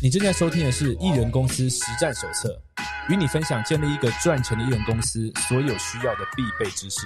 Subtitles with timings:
[0.00, 2.56] 你正在收听的是《艺人公司实战手册》，
[3.12, 7.04] 与你分享建立一个赚钱的艺人公司所有需要的必备知识。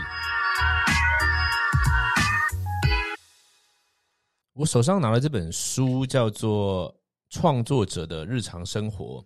[4.53, 6.93] 我手上拿的这本书叫做
[7.31, 9.21] 《创作者的日常生活》，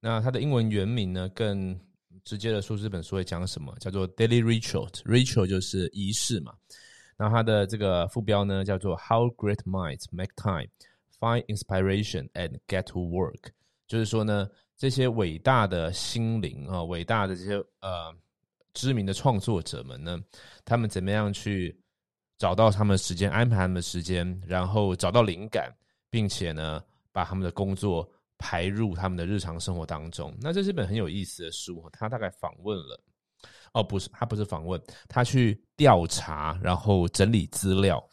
[0.00, 1.78] 那它的英文原名呢，更
[2.24, 6.52] 直接的说这本书会讲什么，叫做 Daily Ritual，Ritual 就是仪式嘛。
[7.16, 10.68] 那它的这个副标呢，叫做 How Great Minds Make Time。
[11.20, 13.50] Find inspiration and get to work，
[13.86, 18.14] 就是说呢，这些伟大的心灵啊，伟大的这些呃
[18.74, 20.18] 知名的创作者们呢，
[20.64, 21.74] 他们怎么样去
[22.36, 25.72] 找到他们的时间，安排他们的时间，然后找到灵感，
[26.10, 26.82] 并且呢，
[27.12, 28.06] 把他们的工作
[28.36, 30.36] 排入他们的日常生活当中。
[30.40, 33.00] 那这是本很有意思的书，他大概访问了，
[33.72, 38.04] 哦，不是，他不是访问，他去调查，然后整理资料。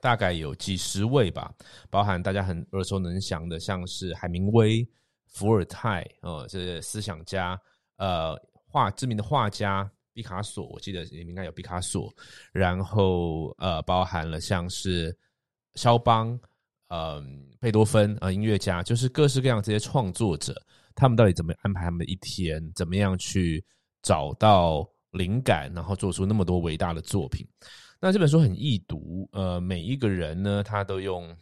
[0.00, 1.52] 大概有几十位吧，
[1.90, 4.86] 包含大家很耳熟能详的，像是海明威、
[5.26, 7.60] 伏尔泰，哦，这些思想家，
[7.96, 8.34] 呃，
[8.66, 12.12] 画知名的画家毕卡索，我记得里面应该有毕卡索，
[12.52, 15.16] 然后呃，包含了像是
[15.74, 16.38] 肖邦，
[16.88, 20.54] 嗯，贝多芬啊，音乐家，就是各式各样这些创作者，
[20.94, 23.64] 他们到底怎么安排他们的一天，怎么样去
[24.02, 27.46] 找到灵感，然后做出那么多伟大的作品。
[28.00, 31.36] 那这本书很易读，呃，每一个人呢，他都用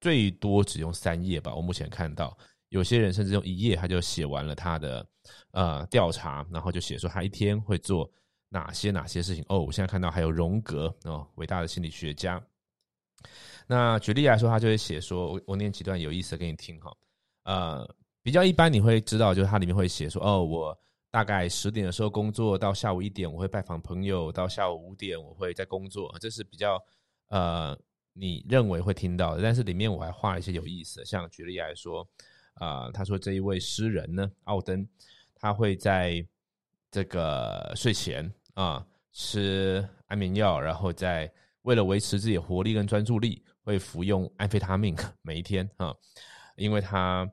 [0.00, 1.54] 最多只用三页吧。
[1.54, 2.36] 我目前看到
[2.70, 5.06] 有些人甚至用一页，他就写完了他的
[5.52, 8.10] 呃调查，然后就写说他一天会做
[8.48, 9.44] 哪些哪些事情。
[9.48, 12.42] 哦，我现在看到还有荣格哦，伟大的心理学家。
[13.68, 16.92] 那举例来说，他就会写说，我我念几段有意思的给你听哈。
[17.44, 17.88] 呃，
[18.24, 20.76] 比较一般你会知道，就是它里面会写说，哦，我。
[21.16, 26.78] 大概十点的时候工作，到下午一点我会拜访朋友，到下午五点我会在工作，这是比较
[27.28, 27.74] 呃
[28.12, 29.42] 你认为会听到的。
[29.42, 32.06] 但是里面我还画了一些有意思的，像举例来说，
[32.56, 34.86] 啊，他说这一位诗人呢，奥登，
[35.34, 36.22] 他会在
[36.90, 45.94] 这个睡前啊吃安眠药，然后在为了维持自己的活力跟专注力，会服用安非他命每一天啊，
[46.56, 47.26] 因为他。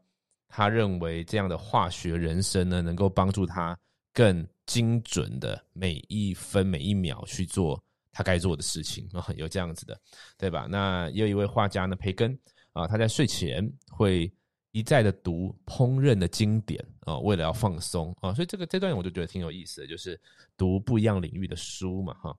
[0.56, 3.76] 他认为这样的化学人生呢，能够帮助他
[4.14, 10.00] 更精准的每一分每一秒去做他该做的事情啊，有这样子的，
[10.38, 10.68] 对吧？
[10.70, 12.38] 那也有一位画家呢，培根
[12.72, 14.32] 啊，他在睡前会
[14.74, 20.22] 一再的读烹饪的经典啊，为了要放松啊，所以这个这段我就觉得挺有意思的，就是
[20.56, 22.38] 读不一样领域的书嘛，哈。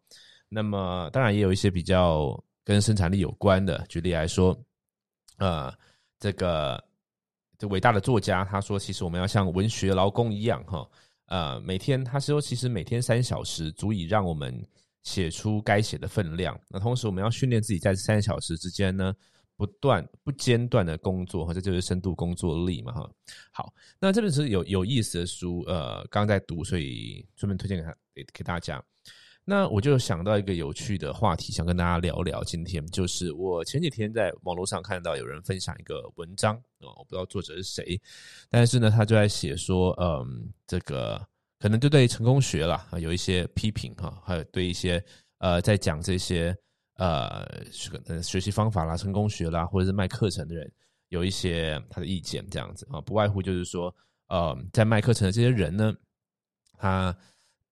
[0.48, 4.56] 那么当然也有一些比较跟生产力有关的，举例来说，
[5.38, 5.74] 呃，
[6.20, 6.80] 这个。
[7.58, 10.88] 这伟大的作家他说：“其实我们要像文学劳工一样，哈，
[11.26, 14.60] 呃，每天他说，其实每天三小时足以让我们
[15.02, 16.58] 写出该写的分量。
[16.68, 19.14] 那同时，我们要训练自己在三小时之间呢，
[19.56, 23.10] 不断不间断的工作，哈，这就是深度工作力嘛，哈。
[23.52, 28.82] 好，那这本是有有意思的书，呃，刚在读，所以专门推荐给他给给大家。”
[29.46, 32.42] 那我就想到一个有趣的话题，想跟大家聊聊。
[32.42, 38.00] 今天就是我前几天在网络上看到有人分享一个文章哦，我不知道作者是谁，
[38.48, 41.20] 但是呢，他就在写说，嗯，这个
[41.58, 45.04] 可能就对成功学啦有一些批评哈，还有对一些
[45.38, 46.56] 呃在讲这些
[46.96, 47.46] 呃
[48.22, 50.72] 学习方法啦、成功学啦，或者是卖课程的人
[51.10, 53.94] 有一些他的意见这样子啊，不外乎就是说，
[54.28, 55.94] 呃，在卖课程的这些人呢，
[56.78, 57.14] 他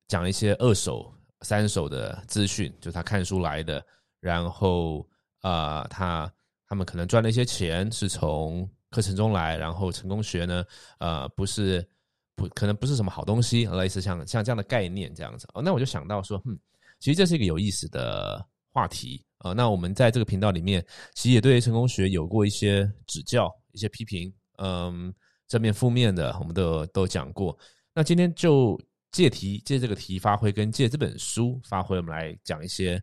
[0.06, 1.10] 讲一些二手。
[1.42, 3.84] 三手的资讯，就他看书来的，
[4.20, 5.06] 然后
[5.40, 6.32] 啊，他
[6.66, 10.64] 他们可能赚了一些钱，是从课程中来，然后成功学呢，
[10.98, 11.86] 呃，不是
[12.34, 15.48] 不可能不是什么好东西，类似像像这样的概念这样子。
[15.54, 16.58] 哦，那我就想到说，嗯，
[16.98, 19.52] 其实这是一个有意思的话题啊。
[19.52, 25.12] 那我们在这个频道里面，其实也对成功学有过一些指教、一些批评，嗯，
[25.48, 27.58] 正面、负面的，我们都都讲过。
[27.92, 28.80] 那今天就。
[29.12, 33.00] 借题借这个题发挥，跟借这本书发挥，我们来讲一些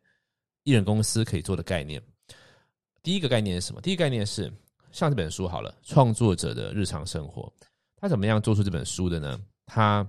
[0.63, 2.01] 艺人公司可以做的概念。
[3.01, 3.79] 第一个概念是什么？
[3.79, 4.51] 第一个概念是
[4.91, 7.51] 像这本书好了，创作者的日常生活，
[7.95, 9.39] 他怎么样做出这本书的呢？
[9.65, 10.05] 他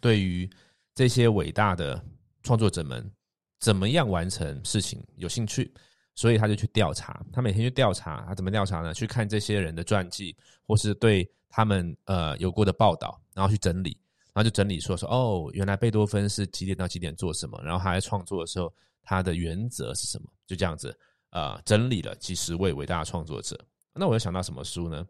[0.00, 0.48] 对于
[0.94, 2.00] 这些伟大的
[2.42, 3.10] 创作者们
[3.58, 5.72] 怎么样完成事情有兴趣，
[6.14, 7.24] 所以他就去调查。
[7.32, 8.92] 他每天去调查，他怎么调查呢？
[8.92, 10.36] 去看这些人的传记，
[10.66, 13.98] 或是对他们呃有过的报道，然后去整理。
[14.36, 18.70] 然后就整理说说哦，原来贝多芬是几点到几点做什么，然后他在创作的时候
[19.02, 20.30] 他的原则是什么？
[20.46, 20.94] 就这样子，
[21.30, 23.58] 呃，整理了几十位伟大的创作者。
[23.94, 25.02] 那我又想到什么书呢？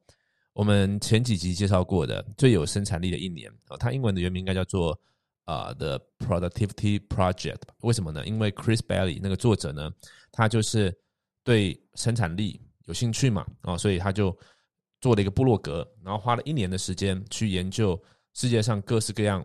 [0.52, 4.96] 我们前几集介绍过的最有生产力的一年啊，它英文的原名应该叫做
[5.44, 7.62] 啊 The Productivity Project。
[7.81, 8.25] 为什么呢？
[8.25, 9.90] 因为 Chris Bailey 那个作者呢，
[10.31, 10.96] 他就是
[11.43, 14.38] 对生产力有兴趣嘛，啊，所以他就
[15.00, 18.00] 做了一个部落格，然后花了一年的时间去研究
[18.36, 19.42] 世界上各式各样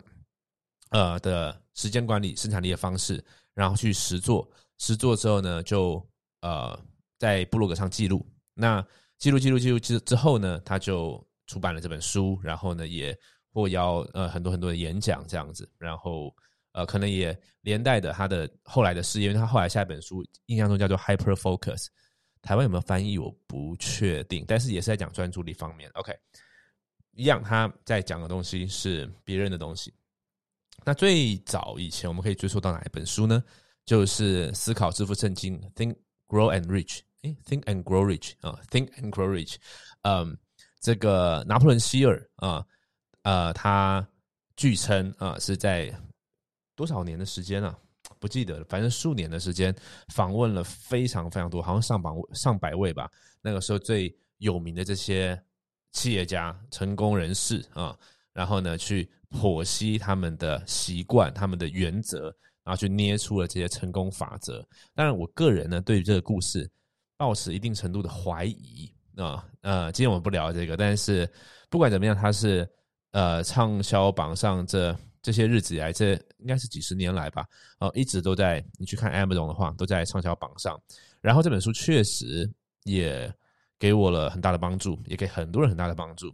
[0.89, 3.23] 呃的时间管理、生产力的方式，
[3.53, 4.45] 然后去实做。
[4.79, 6.05] 实做之后呢，就
[6.41, 6.77] 呃
[7.17, 8.27] 在部落格上记录。
[8.53, 8.85] 那
[9.17, 13.17] 记录、记录、记录之之后呢，他就出版了这本书，然后呢也
[13.53, 16.35] 获邀呃很多很多的演讲这样子，然后
[16.73, 21.87] 呃可能也连带的他的后来的事业，因为他后来下一本书印象中叫做 Hyper Focus。
[22.41, 23.17] 台湾有没有翻译？
[23.17, 25.89] 我不确定，但是也是在讲专注力方面。
[25.93, 26.11] OK，
[27.11, 29.93] 一样，他在讲的东西是别人的东西。
[30.83, 33.43] 那最早以前，我们可以追溯到哪一本书呢？
[33.85, 35.95] 就是《思考致富圣经》（Think,
[36.27, 37.01] Grow and Rich）。
[37.21, 39.57] 诶 t h i n k and Grow Rich 啊，Think and Grow Rich。
[40.01, 40.35] 嗯，
[40.79, 42.65] 这个拿破仑希尔啊，
[43.21, 44.07] 呃，他
[44.55, 45.93] 据称啊是在
[46.75, 47.77] 多少年的时间啊？
[48.19, 49.75] 不记得了，反正数年的时间
[50.07, 53.07] 访问了非常非常多，好像上百上百位吧。
[53.41, 55.39] 那个时候最有名的这些
[55.91, 57.97] 企业家、成功人士啊，
[58.33, 62.25] 然后呢去剖析他们的习惯、他们的原则，
[62.63, 64.65] 然后去捏出了这些成功法则。
[64.93, 66.69] 当然，我个人呢对于这个故事
[67.17, 69.47] 抱持一定程度的怀疑啊。
[69.61, 71.29] 呃，今天我们不聊这个，但是
[71.69, 72.67] 不管怎么样，他是
[73.11, 74.95] 呃畅销榜上这。
[75.23, 77.45] 这些日子以来，这应该是几十年来吧，
[77.77, 78.59] 呃，一直都在。
[78.79, 80.75] 你去看 Amazon 的话，都在畅销榜上。
[81.21, 82.51] 然后这本书确实
[82.85, 83.31] 也
[83.81, 86.31] 给我了很大的帮助，也给很多人很大的帮助。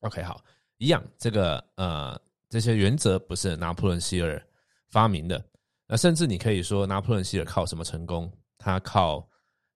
[0.00, 0.44] OK，好，
[0.76, 2.20] 一样，这个呃，
[2.50, 4.46] 这些原则不是拿破仑希尔
[4.90, 5.42] 发明的。
[5.86, 8.30] 那甚至你可以说，拿破仑希尔靠什么成功？
[8.58, 9.26] 他靠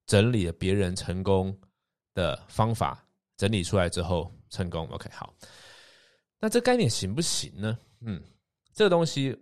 [0.05, 1.59] 整理了别人成功
[2.13, 3.03] 的方法，
[3.39, 4.87] 整理出来之后成功。
[4.91, 5.35] OK，好，
[6.39, 7.79] 那这概念行不行呢？
[8.03, 8.23] 嗯，
[8.75, 9.35] 这个东西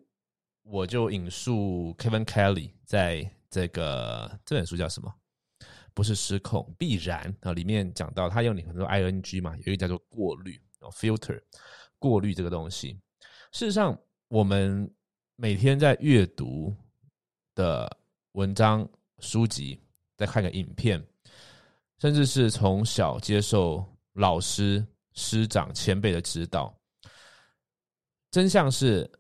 [0.62, 5.12] 我就引述 Kevin Kelly 在这个这本书叫什么？
[5.94, 7.52] 不是失控，必然啊！
[7.52, 10.60] 里面讲到他用你很多 ing 嘛，有一个叫做过滤
[10.92, 11.40] ，filter
[11.98, 12.98] 过滤这个东西。
[13.52, 13.98] 事实上，
[14.28, 14.88] 我们
[15.37, 16.75] 每天在阅读
[17.54, 17.90] 的
[18.32, 18.88] 文章、
[19.19, 19.78] 书籍，
[20.16, 21.04] 再看个影片，
[21.98, 26.75] 甚至是从小接受老师、师长、前辈的指导。
[28.31, 29.10] 真相是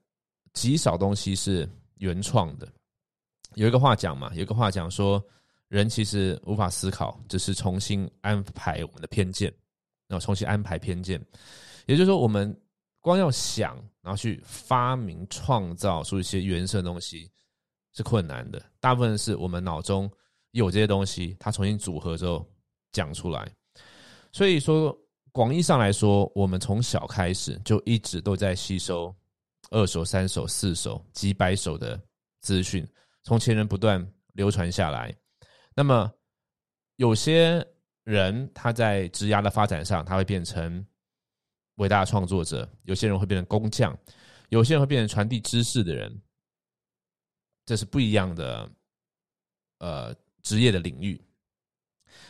[0.52, 2.68] 极少东西是原创的。
[3.56, 5.20] 有一个话讲嘛，有一个话讲说，
[5.70, 9.50] 人其实无法思考，只是重新安排我们的偏见，
[10.06, 11.18] 然后重新安排偏见。
[11.86, 12.54] 也就是说，我们
[13.00, 17.30] 光要想，然后去发明、创造出一些原生的东西
[17.94, 18.62] 是困难的。
[18.80, 20.10] 大部分是我们脑中
[20.50, 22.46] 有这些东西，它重新组合之后
[22.92, 23.50] 讲出来。
[24.30, 24.94] 所以说。
[25.32, 29.14] 广义上来说，我们从小开始就一直都在吸收
[29.70, 31.96] 二手、三手、四手、几百手的
[32.40, 32.84] 资讯，
[33.22, 35.14] 从前人不断流传下来。
[35.80, 36.12] 那么，
[36.96, 37.66] 有些
[38.04, 40.86] 人他在职涯的发展上，他会变成
[41.76, 43.90] 伟大的创作者；有些人会变成工匠；
[44.50, 46.20] 有些人会变成传递知识的人。
[47.64, 48.70] 这是不一样的，
[49.78, 51.18] 呃，职业的领域。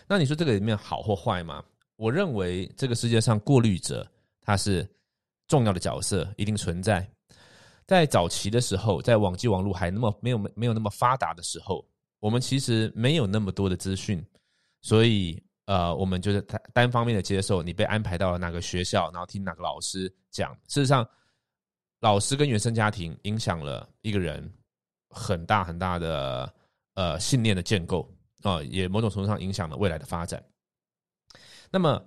[0.07, 1.65] 那你说这个里面好或坏吗？
[1.97, 4.09] 我认为这个世界上过滤者
[4.41, 4.89] 他是
[5.49, 7.05] 重要的角色，一定存在。
[7.85, 11.85] 在早期的时候，在网际网络还那么没有没有那么发达的时候，
[12.21, 14.25] 我们其实没有那么多的资讯，
[14.83, 20.53] 所以呃，我们就是单单方面的接受你被安排到了哪个学校，然后听哪个老师讲。
[20.69, 21.09] 事实上，
[22.01, 24.53] 老师跟原生家庭影响了一个人
[25.09, 26.55] 很大很大的
[26.95, 28.09] 呃信念的建构
[28.43, 30.45] 啊，也某种程度上影响了未来的发展。
[31.71, 32.05] 那么，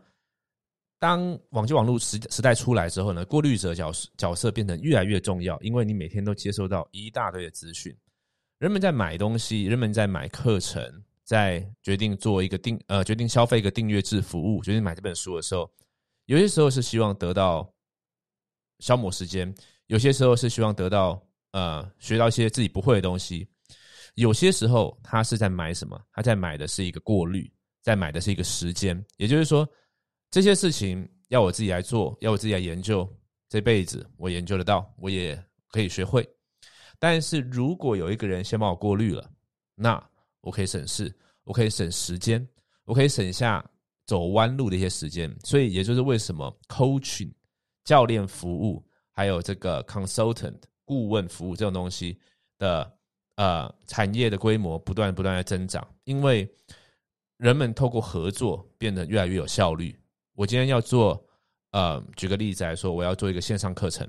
[1.00, 7.96] 当网际网络时时代出来之后呢，过滤者角角色变成越来越重要，因为你每天都接收到一大堆的资讯。
[8.63, 10.82] 人们在买东西，人们在买课程，
[11.25, 15.70] 在决定做一个订呃决定消费一个订阅制服务，决定买这本书的时候，
[16.27, 17.70] 有些时候是希望得到
[18.79, 19.53] 消磨时间，
[19.88, 23.46] 有些时候是希望得到呃学到一些自己不会的东西，
[24.13, 26.01] 有些时候他是在买什么？
[26.13, 27.51] 他在买的是一个过滤。
[27.82, 29.67] 在买的是一个时间，也就是说，
[30.32, 33.05] 这些事情要我自己来做，要我自己来研究，
[33.50, 36.25] 这辈子我研究得到，我也可以学会。
[37.04, 39.30] 但是如果有一个人先帮我过滤了，
[39.76, 40.02] 那
[40.40, 42.48] 我可以省事，我可以省时间，
[42.86, 43.62] 我可以省下
[44.06, 45.30] 走弯路的一些时间。
[45.44, 47.30] 所以，也就是为什么 coaching
[47.84, 48.82] 教练服务，
[49.12, 50.56] 还有这个 consultant
[50.86, 52.18] 顾问服务这种东西
[52.58, 52.90] 的
[53.36, 56.50] 呃产业的规模不断不断在增长，因为。
[57.38, 59.94] 人们透过合作变得越来越有效率。
[60.34, 61.22] 我今天要做，
[61.72, 64.08] 呃，举个例子来说，我要做一个线上课程，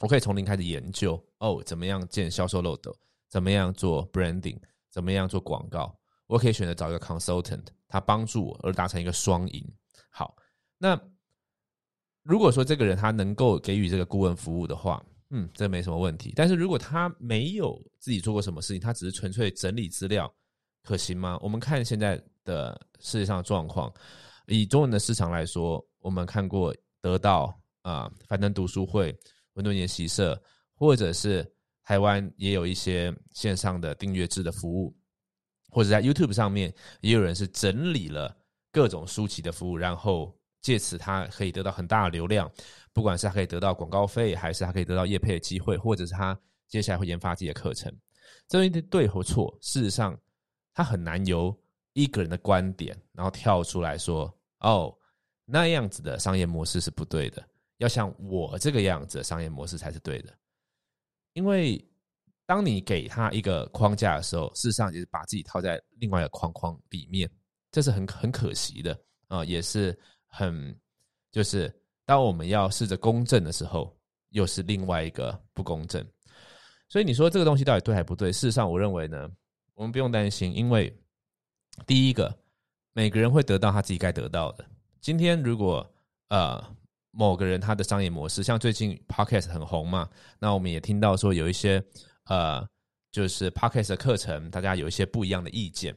[0.00, 2.94] 我可以从零开始研究哦，怎么样建销售漏斗，
[3.28, 4.58] 怎么样做 branding，
[4.90, 5.96] 怎么样做广告。
[6.26, 9.72] 我可以选择找一个 consultant，他帮助我而达成一个双赢。
[10.10, 10.34] 好，
[10.78, 10.98] 那
[12.22, 16.32] 如果说这个人他能够给予这个顾问服务的话，嗯，这没什么问题。
[16.36, 20.32] 但是如果他没有自己做过什么事情，他只是纯粹整理资料，
[20.82, 21.38] 可行吗？
[21.42, 23.92] 我们看现在的世界上的状况，
[24.46, 27.52] 以中文的市场来说，我们看过得到
[27.82, 29.16] 啊，樊登读书会、
[29.60, 30.40] 文顿研习社，
[30.74, 31.48] 或者是
[31.84, 34.96] 台湾也有一些线上的订阅制的服务，
[35.68, 38.36] 或者在 YouTube 上面也有人是整理了
[38.72, 40.36] 各种书籍的服务，然后。
[40.62, 42.52] 借此，他可以得到很大的流量，
[42.92, 46.38] 不管是他可以得到广告费，还是他可以得到业配的机会，或者是他
[46.68, 47.90] 接下来会研发自己的课程。
[48.46, 50.14] 这东西对或错，事实上，
[50.74, 51.58] 他很难由
[51.94, 54.94] 一个人的观点，然后跳出来说：“哦，
[55.46, 57.42] 那样子的商业模式是不对的，
[57.80, 60.32] 要像我这个样子的商业模式才是对的。”
[61.34, 61.84] 因为
[62.46, 67.30] 当你给他一个框架的时候，事实上就是把自己套在另外一个框框里面，
[67.70, 69.94] 这是很很可惜的啊，也是。
[70.32, 70.72] 很，
[71.32, 71.68] 就是
[72.04, 73.92] 当我们要试着公正的时候，
[74.28, 76.06] 又是另外一个不公正。
[76.88, 78.32] 所以你说这个东西到底对还不对？
[78.32, 79.28] 事实上，我认为呢，
[79.74, 80.96] 我们不用担心，因为
[81.84, 82.32] 第一个，
[82.92, 84.64] 每个人会得到他自己该得到的。
[85.00, 85.84] 今天如果
[86.28, 86.64] 呃
[87.10, 91.82] 某个人他的商业模式，像最近 Podcast 很红嘛，那我们也听到说有一些
[92.24, 92.66] 呃
[93.10, 95.96] 就是 Podcast 的课程，大家有一些不一样的意见。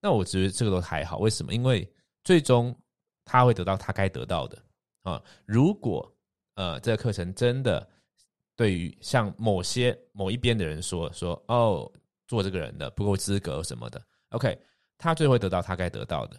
[0.00, 1.52] 那我觉得这个都还好，为什么？
[1.54, 1.90] 因为
[2.24, 2.76] 最终。
[3.22, 4.58] 他会得到他该得到的
[5.02, 5.22] 啊！
[5.46, 6.12] 如果
[6.54, 7.88] 呃，这个课程真的
[8.56, 11.88] 对于像某些某一边的人说说哦，
[12.26, 14.58] 做这个人的不够资格什么的，OK，
[14.98, 16.36] 他最会得到他该得到的，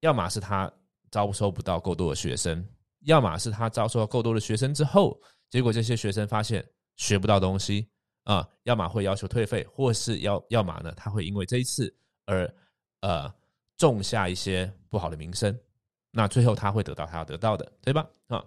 [0.00, 0.72] 要么是他
[1.10, 2.66] 招收不到够多的学生，
[3.06, 6.64] 要么是他招收了够多的学生之后，结果这些学生发现
[6.96, 7.88] 学不到东西
[8.24, 11.94] 啊，要么会要求退费，或是要要么呢，他会因为这一次
[12.24, 12.52] 而
[13.00, 13.32] 呃
[13.76, 15.56] 种下一些不好的名声。
[16.10, 18.08] 那最后他会得到他要得到的，对吧？
[18.26, 18.44] 啊，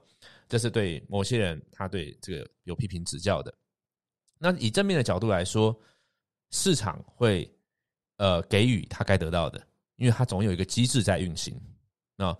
[0.47, 3.53] 这是对某些人他对这个有批评指教的。
[4.37, 5.73] 那以正面的角度来说，
[6.51, 7.49] 市场会
[8.17, 9.61] 呃给予他该得到的，
[9.95, 11.57] 因为他总有一个机制在运行。
[12.17, 12.37] 那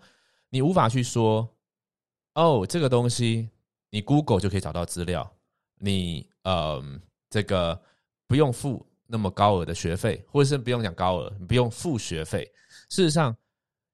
[0.50, 1.48] 你无法去说，
[2.42, 3.50] 哦，这个东西
[3.90, 5.30] 你 Google 就可以找到资料，
[5.78, 6.84] 你呃
[7.30, 7.80] 这个
[8.28, 12.50] 不用付那么高额的学费，或者是不用讲高额，你不用付学费。
[12.90, 13.36] 事实上。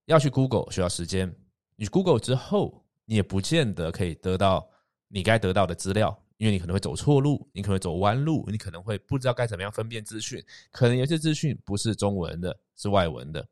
[0.08, 1.36] 要去 Google 需要时间，
[1.76, 4.70] 你 Google 之后，你也不见得可以得到
[5.08, 13.44] 你该得到的资料，因为你可能会走错路，你可能会走弯路，你可能会不知道该怎么样分辨资讯，可能有些资讯不是中文的，是外文的。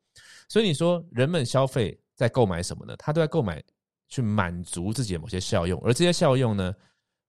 [0.48, 2.96] 所以你说人们消费在购买什么呢？
[2.98, 3.60] 他都在购买
[4.08, 6.76] 去满足自己的某些效用，而这些效用呢，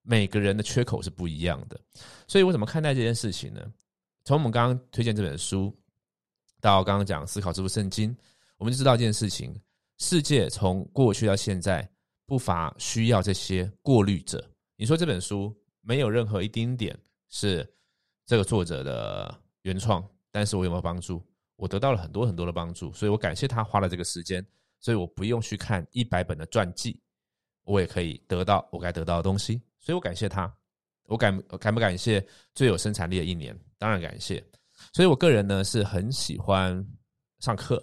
[0.01, 1.79] 每个人的缺口是不一样的。
[2.27, 3.61] 所以我怎么看待这件事情呢？
[4.23, 5.71] 从我们刚刚推荐这本书，
[6.59, 8.15] 到刚刚讲思考这部圣经。
[8.57, 9.53] 我们就知道一件事情：
[9.97, 11.87] 世界从过去到现在，
[12.25, 14.43] 不乏需要这些过滤者。
[14.77, 16.97] 你说这本书没有任何一丁点
[17.29, 17.67] 是
[18.25, 21.21] 这个作者的原创，但是我有没有帮助？
[21.57, 24.45] 我得到了很多很多的帮助，所以我感谢他花了这个时间，
[24.79, 26.99] 所以我不用去看一百本的传记，
[27.63, 29.61] 我也可以得到我该得到的东西。
[29.79, 30.53] 所以我感谢他。
[31.07, 33.57] 我感感不感谢最有生产力的一年？
[33.77, 34.43] 当然感谢。
[34.93, 36.85] 所以我个人呢是很喜欢
[37.39, 37.81] 上课。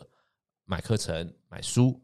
[0.65, 2.01] 买课程、买书，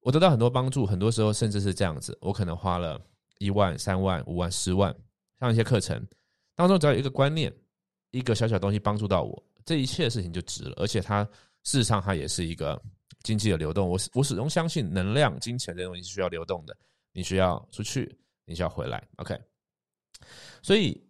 [0.00, 0.86] 我得到很多帮助。
[0.86, 2.98] 很多时候甚至是这样子，我可能花了
[3.38, 4.94] 一万、三万、五万、十万
[5.38, 6.02] 上一些课程
[6.54, 7.52] 当中，只要有一个观念、
[8.12, 10.74] 一个小小东西帮助到我，这一切事情就值了。
[10.76, 11.24] 而且它
[11.64, 12.80] 事实上它也是一个
[13.22, 13.88] 经济的流动。
[13.88, 16.76] 我我始终相信，能量、金钱这东西是需要流动的。
[17.12, 19.06] 你需要出去，你需要回来。
[19.16, 19.38] OK，
[20.62, 21.00] 所以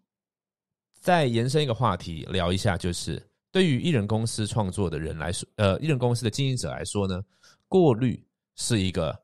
[1.00, 3.22] 再延伸一个话题聊一下，就是。
[3.50, 7.22] 对于艺人公司创作的人来说，呃，艺人公司的经营者来说呢，
[7.68, 8.20] 过滤
[8.56, 9.16] 是一个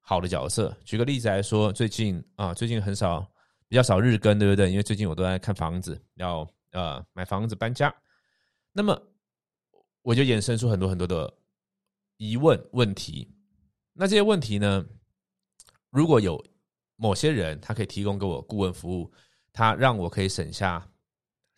[0.00, 0.76] 好的角色。
[0.84, 3.26] 举个例子来说，最近啊，最近很少，
[3.66, 4.70] 比较少日更，对不对？
[4.70, 7.90] 因为最近我都在看房子，要呃买房子搬家。
[8.74, 8.94] 那么
[10.02, 11.32] 我就衍生出很多很多的
[12.18, 13.34] 疑问问题。
[13.94, 14.86] 那这些问题呢，
[15.90, 16.44] 如果有
[16.96, 19.10] 某些人他可以提供给我顾问服务，
[19.52, 20.86] 他让我可以省下。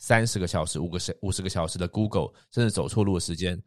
[0.02, 3.62] 三十个小时、五个小五十个小时的 Google，甚至走错路的时间，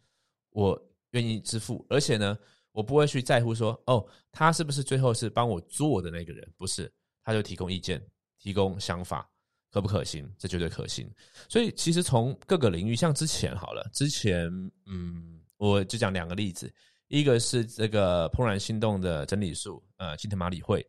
[0.49, 1.85] 我愿意支付。
[1.87, 2.35] 而且呢，
[2.71, 6.51] 我不会去在乎说，哦，他是不是最后是帮我做的那个人？
[6.57, 6.91] 不是，
[7.23, 8.03] 他就提供意见、
[8.39, 9.29] 提供想法，
[9.69, 10.27] 可不可行？
[10.35, 11.07] 这绝对可行。
[11.47, 14.49] 所以，其实从各个领域，像之前好了，之前，
[14.87, 15.39] 嗯，
[15.71, 16.73] 我就讲两个例子，
[17.07, 20.85] 一个是这个怦然心动的整理术，呃，金藤马里会，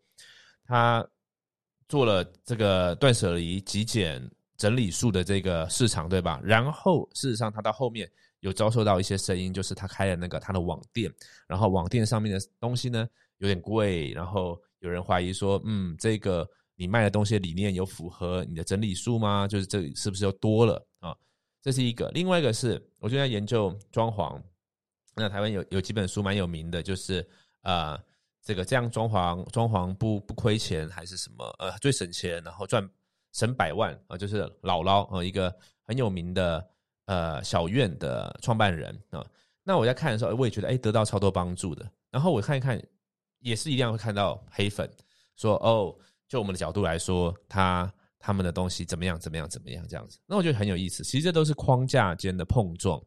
[0.64, 1.06] 他
[1.88, 4.30] 做了这个断舍离极简。
[4.56, 6.40] 整理术的这个市场，对吧？
[6.44, 11.12] 然后事实上，他到后面有遭受到一些声音，就是他开了那个他的网店，
[11.48, 13.04] 然后网店上面的东西呢
[13.38, 19.48] 有点贵，然后有人怀疑说，嗯，这个你卖的东西理念有符合你的整理术吗？
[19.48, 21.12] 就是这里是不是又多了啊？
[21.60, 24.40] 这是一个，另外一个是我就在研究装潢。
[25.16, 27.24] 那台湾有有几本书蛮有名的，就是
[27.62, 27.96] 呃，
[28.42, 31.44] 这个这样装潢装潢不不亏钱还是什么？
[31.60, 32.86] 呃，最省钱，然后赚
[33.32, 35.54] 省百万啊，就是姥姥啊，一个
[35.84, 36.68] 很有名的
[37.06, 39.24] 呃小院的创办人啊。
[39.62, 41.88] 那我在看的时候，我也觉得哎，得到超多帮助的。
[42.10, 42.82] 然后我看一看，
[43.38, 44.90] 也是一样会看到黑粉
[45.36, 45.96] 说哦，
[46.28, 50.18] 就我们的角度来说，他他们的东西怎么样怎么样怎么样这样子。
[50.26, 51.04] 那我觉得很有意思。
[51.04, 53.00] 其实这都是框架间的碰撞，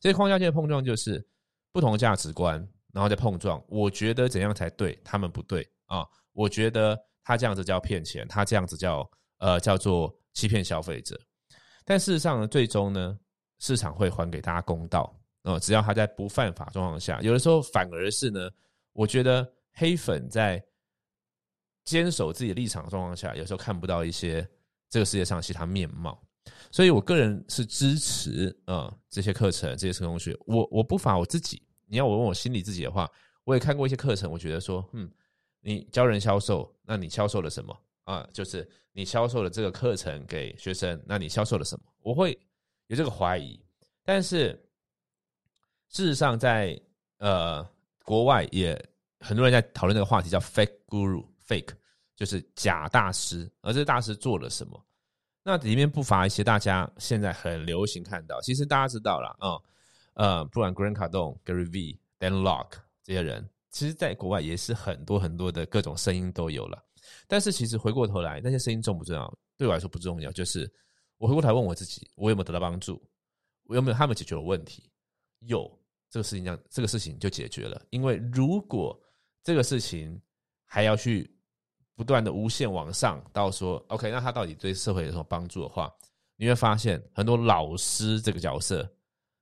[0.00, 1.26] 这些框架间的碰撞就是。
[1.72, 2.56] 不同价值观，
[2.92, 3.62] 然后再碰撞。
[3.68, 6.06] 我觉得怎样才对，他们不对啊。
[6.32, 9.08] 我觉得他这样子叫骗钱，他这样子叫
[9.38, 11.18] 呃叫做欺骗消费者。
[11.84, 13.18] 但事实上呢，最终呢，
[13.58, 15.58] 市场会还给大家公道啊。
[15.58, 18.48] 只要他在不犯法状况下，有的时候反而是呢，
[18.92, 20.62] 我觉得黑粉在
[21.84, 24.46] 坚守自己立场状况下，有时候看不到一些
[24.90, 26.22] 这个世界上其他面貌。
[26.70, 30.36] 所以我个人是支持啊这些课程，这些成功学。
[30.46, 31.62] 我我不乏我自己。
[31.86, 33.10] 你要我问我心里自己的话，
[33.44, 35.10] 我也看过一些课程，我觉得说，嗯，
[35.60, 38.28] 你教人销售，那你销售了什么啊？
[38.32, 41.84] 就是你销售了这个课程给学生，那你销售了什么？
[42.00, 42.38] 我会
[42.88, 43.58] 有这个怀疑。
[44.04, 44.50] 但是
[45.88, 46.78] 事实上，在
[47.18, 47.66] 呃
[48.04, 48.78] 国外也
[49.20, 51.70] 很多人在讨论这个话题，叫 fake guru，fake
[52.14, 54.84] 就是假大师，而这个大师做了什么？
[55.48, 59.56] 那里面不乏一些大家现在很流行看到，其实大家知道了啊。
[60.12, 66.84] 呃，不管 Grant Cardone、Gary V、Dan Lok 这些人，其实在国外也是很多很多的各种声音都有了。
[67.26, 69.38] 但是其实回过头来，那些声音重不重要？
[69.56, 70.30] 对我来说不重要。
[70.32, 70.70] 就是
[71.16, 73.02] 我回过头来问我自己，我有没有得到帮助？
[73.62, 74.90] 我有没有他们解决了问题？
[75.38, 75.66] 有，
[76.10, 77.80] 这个事情这样，这个事情就解决了。
[77.88, 79.00] 因为如果
[79.42, 80.20] 这个事情
[80.66, 81.34] 还要去
[81.98, 85.92] 不断的无限往上，到说 OK，那他到底对社会有什么帮助的话，
[86.36, 88.88] 你会发现很多老师这个角色。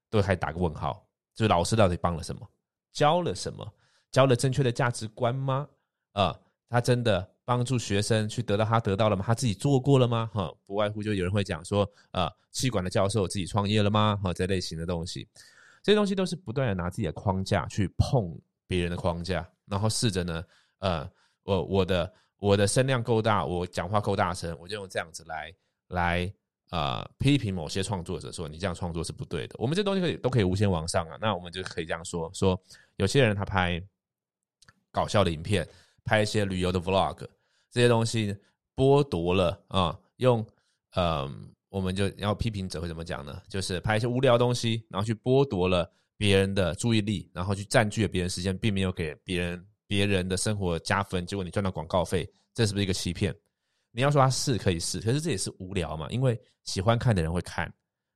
[0.08, 2.48] 都还打个问号，就是老师到底帮了什么，
[2.92, 3.74] 教了什么，
[4.12, 5.68] 教了正确的价值观吗？
[6.12, 6.38] 啊，
[6.68, 9.24] 他真的帮助学生去得到他得到了吗？
[9.26, 10.30] 他自己做过了吗？
[10.32, 14.16] 哈，不外乎就有人会讲说，啊，气管的教授自己创业了吗？
[14.22, 15.28] 哈，这类型的东西，
[15.82, 18.32] 这些东西都是不断的拿自己的框架去碰
[18.68, 20.44] 别人的框架，然后试着呢，
[20.78, 21.10] 呃，
[21.42, 25.54] 我我的我的声量够大，我讲话够大声，我就用这样子来
[25.88, 26.32] 来。
[26.70, 29.54] 啊，批评某些创作者说你这样创作是不对的。
[29.56, 32.60] 我们这东西可以都可以无限往上啊，那我们就可以这样说：说
[32.96, 33.80] 有些人他拍
[34.90, 35.64] 搞笑的影片，
[36.02, 37.18] 拍一些旅游的 vlog，
[37.70, 38.36] 这些东西
[38.74, 40.44] 剥夺了啊，用
[40.96, 43.40] 嗯，我们就要批评者会怎么讲呢？
[43.48, 53.34] 就是拍一些无聊东西，然后去剥夺了别人的注意力，然后去占据了别人时间，并没有给别人别人的生活加分，结果你赚到广告费，这是不是一个欺骗？
[53.92, 56.06] 你要说他是可以是，可是这也是无聊嘛？
[56.10, 57.72] 因为喜欢看的人会看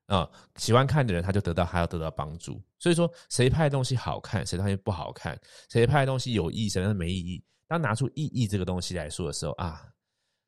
[0.07, 2.61] 啊，喜欢看的人他就得到，还要得到帮助。
[2.79, 7.43] 所以说，谁拍的东西好看，谁东西不好看，谁拍的东西有意义，谁的没意义。
[7.67, 9.87] 当拿出意义这个东西来说的时候啊，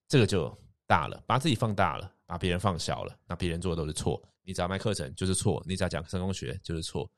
[0.08, 0.52] 这个就
[0.86, 4.20] 大了，把自己放大了，把别人放小了，那别人做的都是错。
[4.42, 7.08] 你只要卖课程就是错，你只要讲成功学就是错，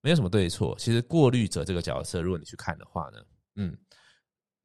[0.00, 0.76] 没有什么对错。
[0.78, 3.18] 其实过滤者这个角色，如果你去看的话呢，
[3.56, 3.76] 嗯。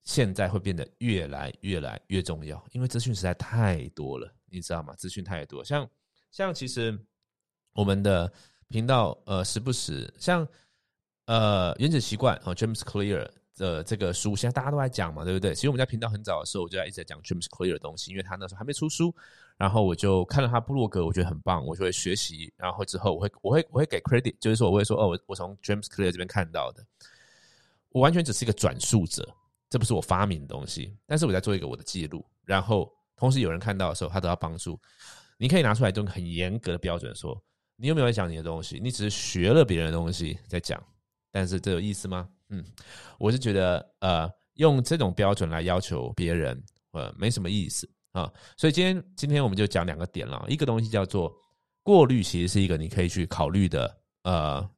[0.05, 4.93] 现在会变得越来越来越重要，因为资讯实在太多了，你知道吗？
[4.95, 5.89] 资讯太多，像
[6.29, 6.99] 像其实
[7.71, 8.29] 我们的
[8.67, 10.45] 频道呃时不时像
[11.27, 15.53] 呃原子习惯哦 James Clear 的这个书，现在大家都在讲嘛，对不对？
[15.53, 19.13] 其实我们在频道很早的时候，我就在一直在讲 James Clear 的东西，因为他那时候还没出书，
[19.57, 26.85] 然后我就看了他部落格，我觉得很棒，我就会学习，然后之后我会我会我会给 credit，就是说我会说哦，我我从 James Clear 这边看到的，
[27.89, 29.27] 我完全只是一个转述者。
[29.69, 34.79] 这不是我发明的东西，但是我在做一个我的记录，然后同时有人看到的时候，他得到帮助。
[35.35, 37.35] 你可以拿出来用很严格的标准说，
[37.75, 38.79] 你有没有在讲你的东西？
[38.79, 40.79] 你只是学了别人的东西在讲，
[41.31, 42.29] 但是这有意思吗？
[42.53, 42.63] 嗯，
[43.17, 48.31] 我是觉得呃，用这种标准来要求别人，呃，没什么意思啊。
[48.55, 51.33] 所以今天今天我们就讲两个点了，一个东西叫做
[51.81, 54.69] 过滤，其实是一个你可以去考虑的呃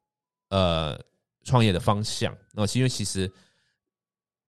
[0.50, 1.00] 呃
[1.44, 2.36] 创业的方向。
[2.54, 3.32] 那因为其实。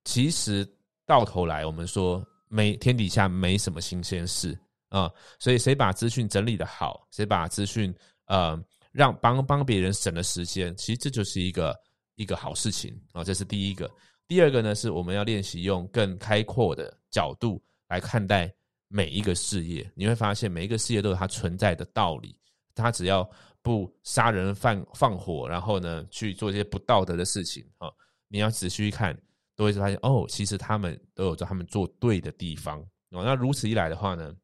[0.10, 0.66] 其实
[1.06, 7.94] 到头来，我们说没天底下没什么新鲜事啊，所以谁把资讯整理的好，谁把资讯
[8.28, 8.58] 呃
[8.94, 11.78] 让帮帮别人省了时间，其实这就是一个
[12.18, 13.24] 一个好事情啊。
[13.24, 13.90] 这是第一个。
[14.28, 18.54] 第二个呢，是我们要练习用更开阔的角度来看待
[18.90, 19.90] 每一个事业。
[19.96, 22.38] 你会发现，每一个事业都有它存在的道理。
[22.76, 23.28] 它只要
[23.62, 27.90] 不杀人放放火，然后呢去做一些不道德的事情啊。
[28.28, 29.18] 你要仔细看，
[29.56, 32.80] 都会发现哦，其实他们都有在他们做对的地方
[33.12, 33.24] 哦。
[33.24, 34.36] 那如此一来的话呢，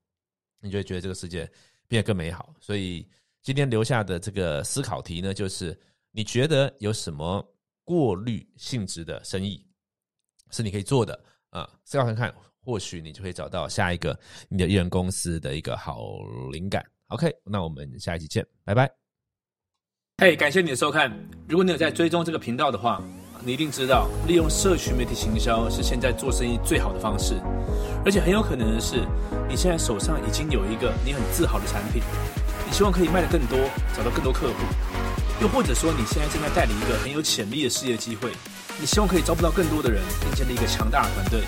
[0.62, 1.48] 你就会觉得这个世界
[1.88, 2.56] 变得更美好。
[2.60, 3.06] 所以
[3.42, 5.78] 今天留下的这个思考题呢，就是
[6.12, 7.46] 你觉得有什么
[7.84, 9.65] 过滤性质的生意
[10.52, 11.19] 是你可以做的
[11.50, 11.69] 啊？
[11.84, 14.17] 思考看看，或许你就可以找到下一个
[14.50, 16.17] 你的艺人公司的一个好
[16.52, 16.86] 灵感。
[17.08, 18.89] OK，那我们下一集见，拜拜。
[20.17, 21.12] 嘿，感谢你的收看。
[21.48, 23.04] 如果你有在追踪这个频道的话，
[23.43, 27.36] 你一定知道，利用社群媒体行销是现在做生意最好的方式。
[28.06, 29.06] 而且很有可能的是，
[29.50, 32.02] 你现在手上已经有一个你很自豪的产品，
[32.65, 33.58] 你希望可以卖得更多，
[33.96, 34.93] 找到更多客户。
[35.44, 38.32] 又或者说，你现在正在带领一个很有潜力的事业机会，
[38.80, 41.42] 你希望可以招不到更多的人，并建立一个强大的团队。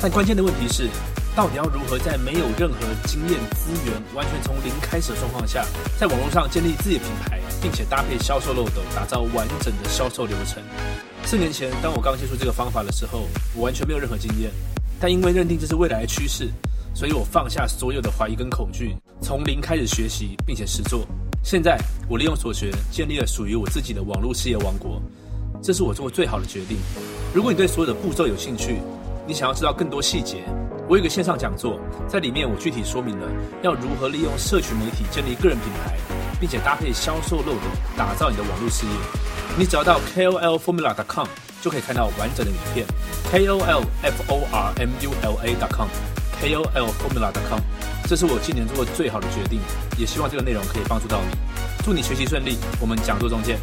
[0.00, 0.88] 但关键的问题是，
[1.36, 5.64] 到底要如何在没有任何经验资源、完全从零开始的状况下，
[5.96, 10.60] 在网络上建立自己的品牌，并且搭配销售漏斗，打造完整的销售流程？
[11.24, 14.50] 四年前，当我刚接触这个方法的时候，我完全没有任何经验。
[14.98, 16.50] 但因为认定这是未来的趋势，
[16.96, 21.06] 所以我放下所有的怀疑跟恐惧，从零开始学习，并且实做。
[21.46, 21.78] 现在，
[22.08, 25.00] 我利用所学，建立了属于我自己的网络事业王国。
[25.62, 26.76] 这是我做过最好的决定。
[27.32, 28.80] 如果你对所有的步骤有兴趣，
[29.28, 30.42] 你想要知道更多细节，
[30.88, 31.78] 我有个线上讲座，
[32.08, 33.28] 在里面我具体说明了
[33.62, 35.96] 要如何利用社群媒体建立个人品牌，
[36.40, 37.60] 并且搭配销售漏斗，
[37.96, 38.92] 打造你的网络事业。
[39.56, 41.28] 你只要到 KOLFormula.com
[41.62, 42.84] 就可以看到完整的影片
[43.32, 45.88] ，KOLFormula.com
[46.42, 47.60] KOLFormula.com
[48.08, 49.60] 这是我今年做的最好的决定，
[49.98, 51.36] 也希望这个内容可以帮助到你。
[51.84, 53.58] 祝你学习顺利，我们讲座中见。